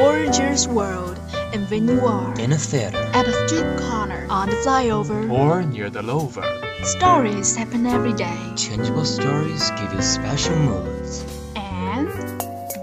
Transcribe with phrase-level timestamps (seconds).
[0.00, 1.18] gorgeous world.
[1.54, 5.62] And when you are in a theater, at a street corner, on the flyover, or
[5.62, 6.44] near the lover,
[6.84, 8.36] stories happen every day.
[8.56, 11.24] Changeable stories give you special moods.
[11.56, 12.08] And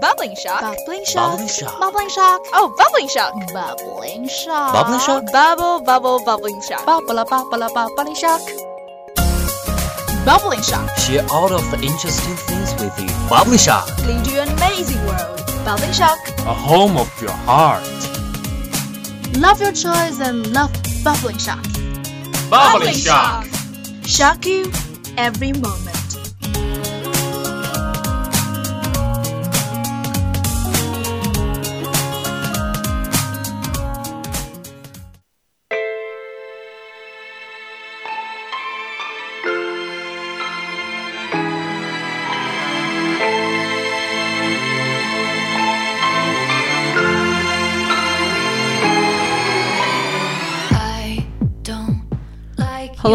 [0.00, 0.60] Bubbling shock.
[0.60, 1.30] bubbling shock.
[1.32, 1.78] Bubbling shock.
[1.80, 3.32] bubbling shock, Oh, bubbling shock.
[3.54, 5.22] bubbling shock, Bubbling shock.
[5.32, 6.84] Bubble, bubble, bubbling shock.
[6.84, 8.40] bubble, bubble, bubbling shock,
[10.26, 10.88] bubbling shock.
[10.98, 13.08] Share all of the interesting things with you.
[13.30, 13.86] Bubbling shock.
[14.04, 15.33] Lead you an amazing world.
[15.64, 16.18] Bubbling shock.
[16.40, 17.82] a home of your heart.
[19.38, 20.70] Love your choice and love
[21.02, 21.64] bubbling shock.
[22.50, 23.46] Bubbling shock.
[24.04, 24.70] Shock you
[25.16, 25.93] every moment.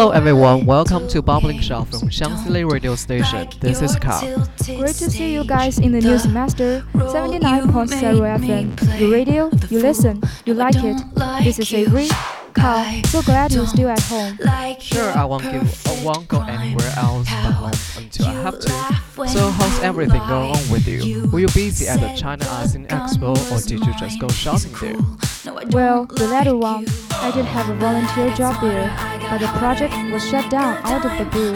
[0.00, 3.46] Hello everyone, welcome to Bubbling Shock from Xiangsi radio station.
[3.60, 4.48] This is Carl.
[4.64, 6.82] Great to see you guys in the new semester.
[6.94, 7.90] 79.0
[8.40, 8.98] FM.
[8.98, 10.96] You radio, you listen, you like it.
[11.44, 12.08] This is Avery.
[12.54, 14.38] Carl, so glad you're still at home.
[14.80, 19.28] Sure, I won't give, I won't go anywhere else but home until I have to.
[19.28, 21.28] So how's everything going on with you?
[21.30, 24.96] Were you busy at the China ASEAN Expo or did you just go shopping there?
[25.72, 26.86] Well, the latter one.
[27.22, 28.88] I did have a volunteer job there,
[29.30, 31.54] but the project was shut down out of the blue.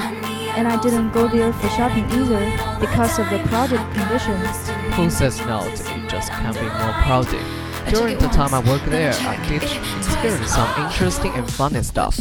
[0.57, 2.39] And I didn't go there for shopping either
[2.79, 4.71] because of the crowded conditions.
[4.95, 5.65] Who says no?
[5.65, 7.45] It just can't be more crowded.
[7.91, 12.17] During the time I worked there, I did experience some interesting and funny stuff.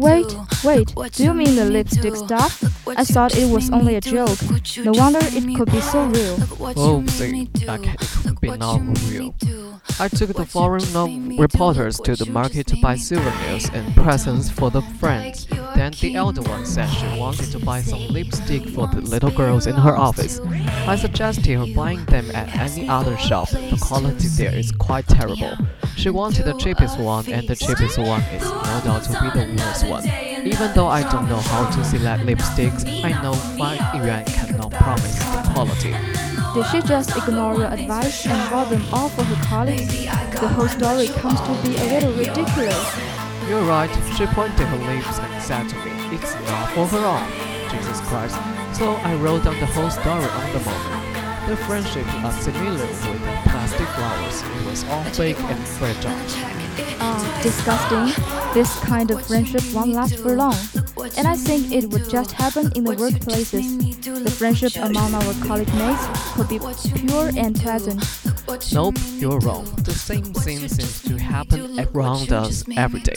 [0.00, 0.34] Wait,
[0.64, 2.64] wait, do you mean the lipstick stuff?
[2.88, 4.38] I thought it was only a joke.
[4.78, 6.38] No wonder it could be so real.
[6.74, 9.34] Oh, see, like it could be not real.
[9.98, 14.80] I took the foreign reporters to the market to buy souvenirs and presents for the
[14.80, 15.46] friends.
[15.80, 19.66] Then the elder one said she wanted to buy some lipstick for the little girls
[19.66, 20.38] in her office.
[20.86, 23.48] I suggested her buying them at any other shop.
[23.48, 25.56] The quality there is quite terrible.
[25.96, 29.56] She wanted the cheapest one, and the cheapest one is no doubt to be the
[29.56, 30.04] worst one.
[30.44, 35.18] Even though I don't know how to select lipsticks, I know 5 yuan cannot promise
[35.18, 35.94] the quality.
[36.52, 40.04] Did she just ignore your advice and bought them all for her colleagues?
[40.04, 43.09] The whole story comes to be a little ridiculous.
[43.50, 47.28] You're right, she pointed her lips and said to me, It's not for her own.
[47.68, 48.36] Jesus Christ.
[48.78, 51.48] So I wrote down the whole story on the moment.
[51.48, 53.18] The friendship are similar with the
[53.50, 54.42] plastic flowers.
[54.42, 56.14] It was all fake and fragile.
[57.00, 58.24] Uh, disgusting.
[58.54, 60.54] This kind of friendship won't last for long.
[61.18, 63.64] And I think it would just happen in the workplaces.
[64.22, 66.06] The friendship among our college mates
[66.36, 66.60] could be
[66.94, 68.00] pure and pleasant.
[68.72, 69.64] Nope, you're wrong.
[69.84, 73.14] The same thing seems to happen around us every day.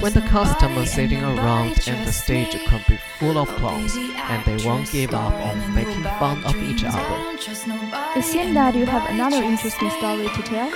[0.00, 4.64] When the customers sitting around and the stage can be full of clowns, and they
[4.64, 7.38] won't give up on making fun of each other.
[8.16, 10.70] It seems that you have another interesting story to tell.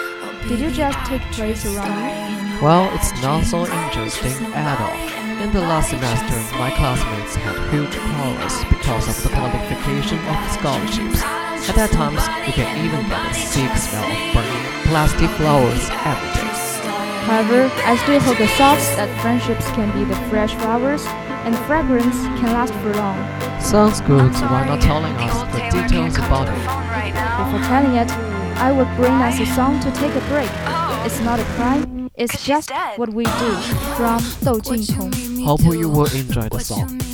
[0.48, 2.62] Did you just take place around you?
[2.62, 5.42] Well, it's not so interesting at all.
[5.42, 11.43] In the last semester, my classmates had huge quarrels because of the qualification of scholarships.
[11.66, 16.30] At that times, you can even get a sick smell of burning plastic flowers every
[16.36, 16.44] day.
[17.24, 21.06] However, I still hold the thoughts that friendships can be the fresh flowers
[21.48, 23.16] and fragrance can last for long.
[23.60, 26.60] Sounds good, why not telling us the details about it?
[27.40, 28.10] Before telling it,
[28.60, 30.50] I would bring us a song to take a break.
[31.06, 33.52] It's not a crime, it's just what we do.
[33.96, 35.44] From Dou Jintong.
[35.44, 37.13] Hope you will enjoy the song.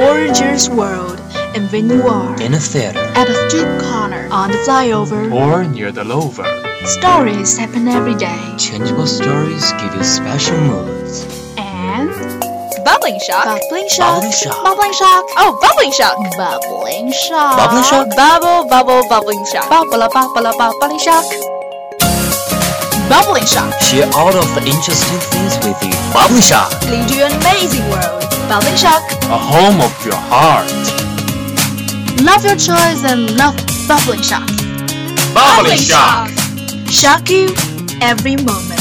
[0.00, 1.18] This world,
[1.56, 3.00] in venue art, In a theater.
[3.16, 6.44] at a street corner, on the flyover, Or near the lover.
[6.84, 8.38] stories happen every day.
[8.58, 11.24] Changeable stories give you special moods.
[11.56, 12.10] And
[12.84, 13.44] Bubbling shock.
[13.48, 14.62] bubbling shock, Bubbling shock.
[14.64, 16.16] bubbling shock, Oh, bubbling shock.
[16.36, 18.06] bubbling shock, Bubbling shock.
[18.16, 19.68] Bubble, bubble, bubbling shock.
[19.70, 21.24] bubble, bubble, bubbling shock,
[23.08, 23.72] bubbling shock.
[23.80, 25.94] Share all of the interesting things with you.
[26.12, 26.70] Bubbling Shock.
[26.90, 28.22] Lead you an amazing world.
[28.48, 29.02] Bubbling shock.
[29.30, 30.70] A home of your heart.
[32.22, 33.56] Love your choice and love
[33.88, 34.48] Bubbling shock.
[35.34, 36.30] Bubbling shock.
[36.90, 37.54] Shock you
[38.00, 38.75] every moment.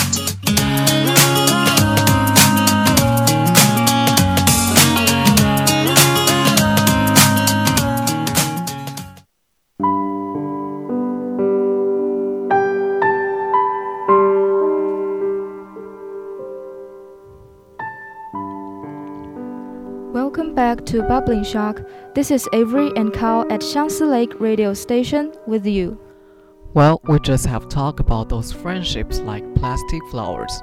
[20.75, 21.81] Back to Bubbling Shock.
[22.15, 25.97] This is Avery and Carl at Xiangsi Lake Radio Station with you.
[26.73, 30.61] Well, we just have talked about those friendships like plastic flowers.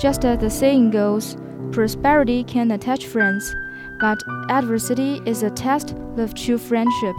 [0.00, 1.36] Just as the saying goes,
[1.72, 3.54] prosperity can attach friends,
[4.00, 4.18] but
[4.48, 7.16] adversity is a test of true friendship.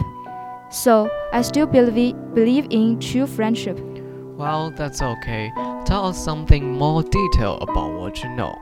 [0.71, 3.80] So, I still believe, believe in true friendship.
[4.36, 5.51] Well, that's okay.
[5.86, 8.57] Tell us something more detailed about what you know.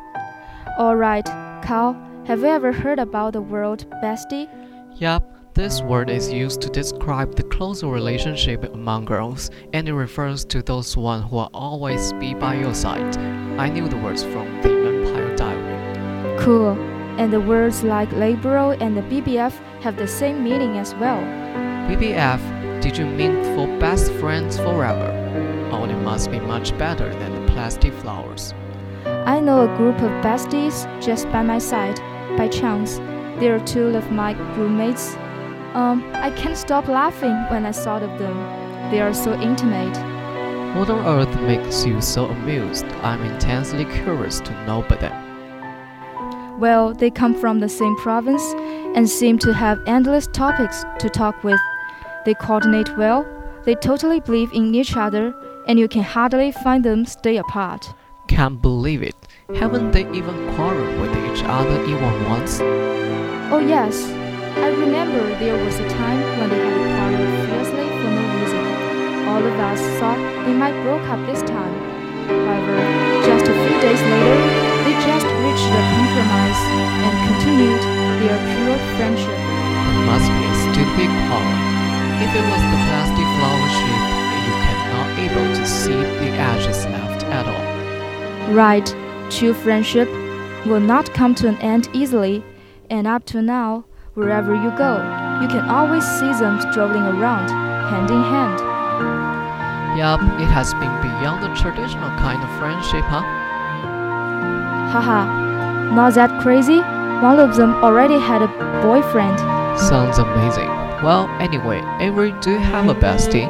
[0.77, 1.25] Alright,
[1.63, 4.47] Carl, have you ever heard about the word bestie?
[4.95, 10.45] Yup, this word is used to describe the close relationship among girls, and it refers
[10.45, 13.17] to those one who will always be by your side.
[13.59, 16.39] I knew the words from the Vampire Diary.
[16.39, 16.79] Cool.
[17.19, 21.21] And the words like liberal and the BBF have the same meaning as well.
[21.89, 25.11] BBF, did you mean for best friends forever?
[25.73, 28.53] Oh, it must be much better than the plastic flowers.
[29.05, 31.99] I know a group of besties just by my side,
[32.37, 32.97] by chance.
[33.39, 35.15] They are two of my roommates.
[35.73, 38.37] Um, I can't stop laughing when I thought of them.
[38.91, 39.97] They are so intimate.
[40.77, 42.85] What on earth makes you so amused?
[43.01, 46.59] I'm intensely curious to know about them.
[46.59, 48.43] Well, they come from the same province
[48.95, 51.59] and seem to have endless topics to talk with.
[52.25, 53.25] They coordinate well,
[53.65, 55.33] they totally believe in each other,
[55.67, 57.93] and you can hardly find them stay apart.
[58.33, 59.13] I can't believe it.
[59.53, 62.57] Haven't they even quarreled with each other even once?
[63.53, 64.09] Oh, yes,
[64.57, 68.65] I remember there was a time when they had quarreled fiercely for no reason.
[69.29, 70.17] All of us thought
[70.49, 71.77] they might broke up this time.
[72.25, 72.73] However,
[73.21, 74.37] just a few days later,
[74.81, 76.61] they just reached a compromise
[77.05, 77.85] and continued
[78.17, 79.37] their pure friendship.
[79.37, 81.57] It must be a stupid quarrel.
[82.17, 84.09] If it was the plastic flower shape,
[84.41, 87.72] you cannot able to see the edges left at all.
[88.51, 88.85] Right,
[89.29, 90.07] true friendship
[90.65, 92.43] will not come to an end easily,
[92.89, 94.97] and up to now, wherever you go,
[95.41, 97.49] you can always see them strolling around,
[97.89, 98.59] hand in hand.
[99.97, 103.21] Yup, it has been beyond the traditional kind of friendship, huh?
[104.91, 106.79] Haha, not that crazy?
[107.21, 108.47] One of them already had a
[108.83, 109.39] boyfriend.
[109.79, 110.67] Sounds amazing.
[111.03, 113.47] Well, anyway, Avery, do you have a bestie?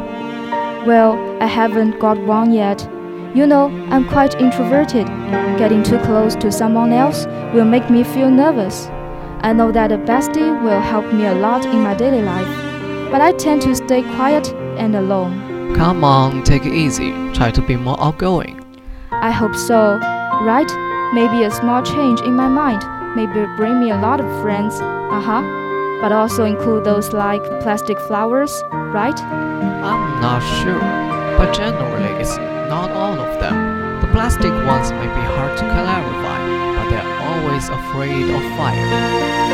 [0.86, 2.88] Well, I haven't got one yet.
[3.34, 5.08] You know, I'm quite introverted.
[5.58, 8.88] Getting too close to someone else will make me feel nervous.
[9.42, 12.48] I know that a bestie will help me a lot in my daily life,
[13.12, 15.76] but I tend to stay quiet and alone.
[15.76, 17.12] Come on, take it easy.
[17.34, 18.64] Try to be more outgoing.
[19.12, 19.98] I hope so,
[20.44, 20.72] right?
[21.16, 22.84] Maybe a small change in my mind
[23.16, 23.26] may
[23.58, 25.42] bring me a lot of friends, uh huh.
[26.02, 28.64] But also include those like plastic flowers,
[28.94, 29.20] right?
[29.20, 30.80] I'm not sure,
[31.38, 32.38] but generally it's
[32.74, 33.56] not all of them.
[34.02, 36.40] The plastic ones may be hard to clarify,
[36.74, 38.90] but they're always afraid of fire.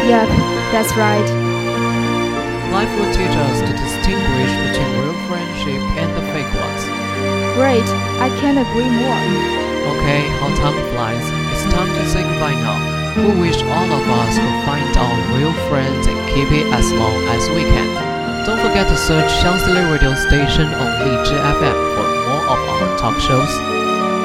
[0.07, 0.29] Yep,
[0.71, 1.27] that's right.
[2.71, 6.83] Life will teach us to distinguish between real friendship and the fake ones.
[7.59, 7.89] Great,
[8.23, 9.23] I can't agree more.
[9.91, 11.25] Okay, how time flies.
[11.51, 12.79] It's time to say goodbye now.
[13.19, 17.19] We wish all of us could find our real friends and keep it as long
[17.35, 17.89] as we can.
[18.47, 22.08] Don't forget to search Xiangsi Lake Radio Station on Lizhi FM for
[22.50, 23.51] of our talk shows.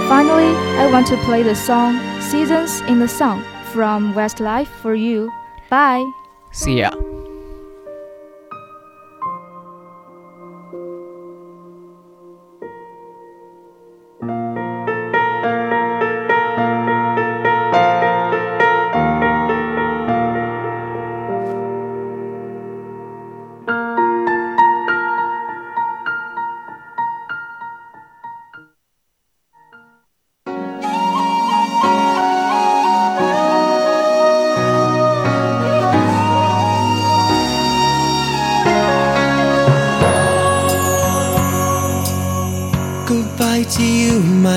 [0.09, 5.33] Finally, I want to play the song Seasons in the Sun from Westlife for you.
[5.71, 6.04] Bye.
[6.50, 7.13] See ya.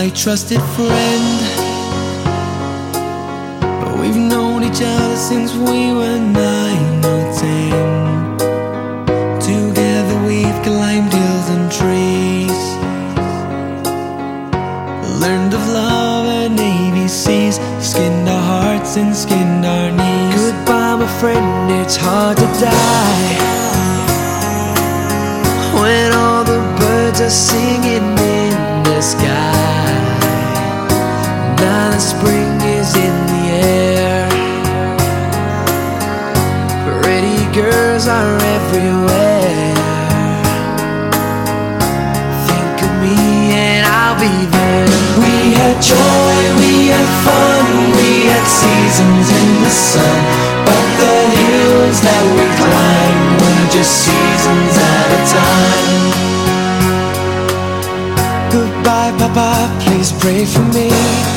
[0.07, 1.27] My trusted friend.
[3.99, 6.19] We've known each other since we were
[31.99, 34.29] spring is in the air.
[37.01, 39.73] Pretty girls are everywhere.
[42.45, 43.17] Think of me
[43.57, 44.85] and I'll be there.
[45.17, 47.65] We had joy, we had fun,
[47.97, 50.19] we had seasons in the sun.
[50.67, 56.03] But the hills that we climbed were just seasons at a time.
[58.53, 59.49] Goodbye, Papa,
[59.81, 61.36] please pray for me.